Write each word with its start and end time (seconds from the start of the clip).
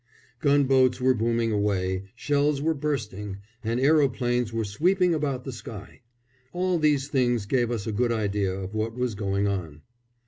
Gunboats 0.39 0.99
were 0.99 1.13
booming 1.13 1.51
away, 1.51 2.05
shells 2.15 2.59
were 2.59 2.73
bursting, 2.73 3.37
and 3.63 3.79
aeroplanes 3.79 4.51
were 4.51 4.63
sweeping 4.65 5.13
about 5.13 5.43
the 5.43 5.51
sky. 5.51 6.01
All 6.53 6.79
these 6.79 7.07
things 7.07 7.45
gave 7.45 7.69
us 7.69 7.85
a 7.85 7.91
good 7.91 8.11
idea 8.11 8.51
of 8.59 8.73
what 8.73 8.95
was 8.95 9.13
going 9.13 9.47
on. 9.47 9.83